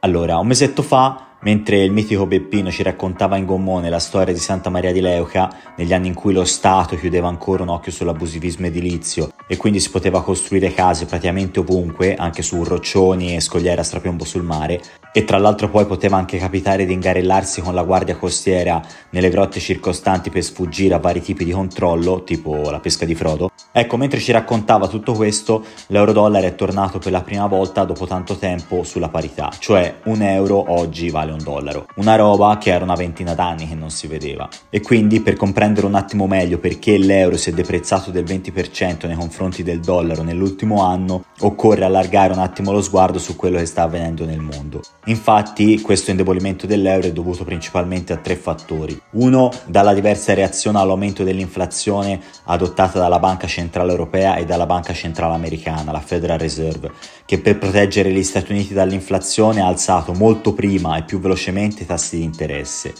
[0.00, 4.40] Allora, un mesetto fa Mentre il mitico Beppino ci raccontava in gommone la storia di
[4.40, 8.66] Santa Maria di Leuca, negli anni in cui lo Stato chiudeva ancora un occhio sull'abusivismo
[8.66, 13.84] edilizio e quindi si poteva costruire case praticamente ovunque, anche su roccioni e scogliere a
[13.84, 14.82] strapiombo sul mare,
[15.12, 19.60] e tra l'altro poi poteva anche capitare di ingarellarsi con la guardia costiera nelle grotte
[19.60, 23.47] circostanti per sfuggire a vari tipi di controllo, tipo la pesca di Frodo.
[23.70, 28.36] Ecco, mentre ci raccontava tutto questo, l'euro-dollaro è tornato per la prima volta dopo tanto
[28.36, 32.94] tempo sulla parità, cioè un euro oggi vale un dollaro, una roba che era una
[32.94, 34.48] ventina d'anni che non si vedeva.
[34.70, 39.16] E quindi per comprendere un attimo meglio perché l'euro si è deprezzato del 20% nei
[39.16, 43.82] confronti del dollaro nell'ultimo anno, occorre allargare un attimo lo sguardo su quello che sta
[43.82, 44.80] avvenendo nel mondo.
[45.06, 49.00] Infatti questo indebolimento dell'euro è dovuto principalmente a tre fattori.
[49.12, 55.34] Uno, dalla diversa reazione all'aumento dell'inflazione adottata dalla Banca Centrale Europea e dalla Banca Centrale
[55.34, 56.90] Americana, la Federal Reserve,
[57.24, 61.86] che per proteggere gli Stati Uniti dall'inflazione ha alzato molto prima e più velocemente i
[61.86, 62.92] tassi di interesse.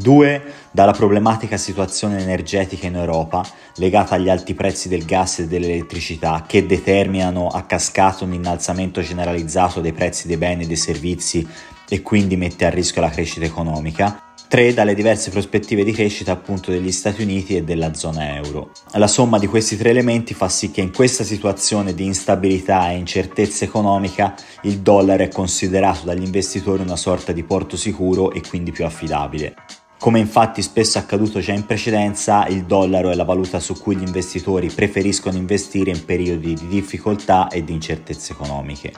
[0.00, 0.42] 2.
[0.70, 3.44] Dalla problematica situazione energetica in Europa
[3.76, 9.80] legata agli alti prezzi del gas e dell'elettricità che determinano a cascata un innalzamento generalizzato
[9.80, 11.46] dei prezzi dei beni e dei servizi
[11.88, 14.22] e quindi mette a rischio la crescita economica.
[14.50, 14.74] 3.
[14.74, 18.72] Dalle diverse prospettive di crescita appunto degli Stati Uniti e della zona euro.
[18.94, 22.96] La somma di questi tre elementi fa sì che in questa situazione di instabilità e
[22.96, 28.72] incertezza economica il dollaro è considerato dagli investitori una sorta di porto sicuro e quindi
[28.72, 29.54] più affidabile.
[30.00, 34.02] Come infatti spesso accaduto già in precedenza, il dollaro è la valuta su cui gli
[34.02, 38.94] investitori preferiscono investire in periodi di difficoltà e di incertezze economiche.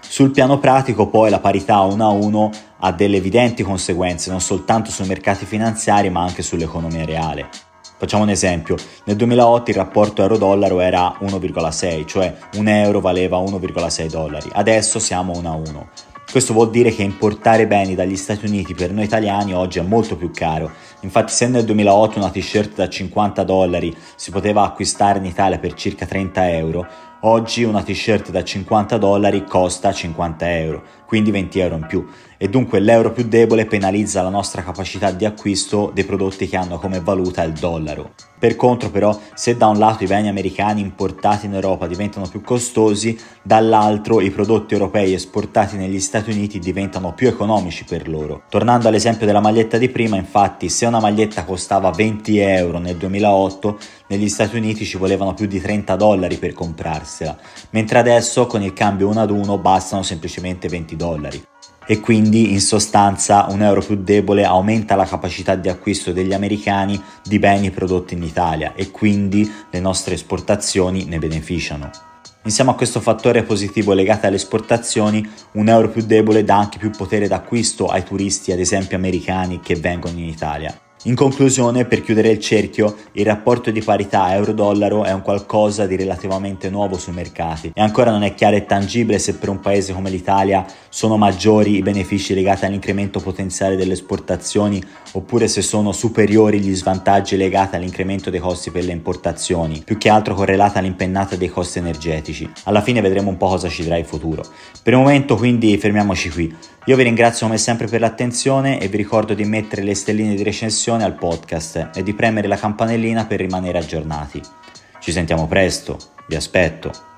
[0.00, 4.90] Sul piano pratico poi la parità 1 a 1 ha delle evidenti conseguenze non soltanto
[4.90, 7.48] sui mercati finanziari ma anche sull'economia reale.
[7.96, 14.06] Facciamo un esempio, nel 2008 il rapporto euro-dollaro era 1,6, cioè un euro valeva 1,6
[14.08, 15.88] dollari, adesso siamo 1 a 1.
[16.34, 20.16] Questo vuol dire che importare beni dagli Stati Uniti per noi italiani oggi è molto
[20.16, 20.68] più caro.
[21.02, 25.74] Infatti se nel 2008 una t-shirt da 50 dollari si poteva acquistare in Italia per
[25.74, 26.88] circa 30 euro,
[27.20, 32.04] oggi una t-shirt da 50 dollari costa 50 euro, quindi 20 euro in più
[32.38, 36.78] e dunque l'euro più debole penalizza la nostra capacità di acquisto dei prodotti che hanno
[36.78, 38.12] come valuta il dollaro.
[38.44, 42.42] Per contro però, se da un lato i beni americani importati in Europa diventano più
[42.42, 48.42] costosi, dall'altro i prodotti europei esportati negli Stati Uniti diventano più economici per loro.
[48.50, 53.78] Tornando all'esempio della maglietta di prima, infatti, se una maglietta costava 20 euro nel 2008,
[54.08, 57.34] negli Stati Uniti ci volevano più di 30 dollari per comprarsela,
[57.70, 61.44] mentre adesso con il cambio 1 ad 1 bastano semplicemente 20 dollari
[61.86, 67.00] e quindi in sostanza un euro più debole aumenta la capacità di acquisto degli americani
[67.22, 71.90] di beni prodotti in Italia e quindi le nostre esportazioni ne beneficiano.
[72.44, 76.90] Insieme a questo fattore positivo legato alle esportazioni, un euro più debole dà anche più
[76.90, 80.78] potere d'acquisto ai turisti, ad esempio americani, che vengono in Italia.
[81.06, 85.96] In conclusione, per chiudere il cerchio, il rapporto di parità euro-dollaro è un qualcosa di
[85.96, 89.92] relativamente nuovo sui mercati e ancora non è chiaro e tangibile se per un paese
[89.92, 94.82] come l'Italia sono maggiori i benefici legati all'incremento potenziale delle esportazioni
[95.12, 100.08] oppure se sono superiori gli svantaggi legati all'incremento dei costi per le importazioni, più che
[100.08, 102.50] altro correlata all'impennata dei costi energetici.
[102.62, 104.42] Alla fine vedremo un po' cosa ci dirà il futuro.
[104.82, 106.56] Per il momento quindi fermiamoci qui.
[106.86, 110.42] Io vi ringrazio come sempre per l'attenzione e vi ricordo di mettere le stelline di
[110.42, 114.38] recensione al podcast e di premere la campanellina per rimanere aggiornati.
[115.00, 117.13] Ci sentiamo presto, vi aspetto.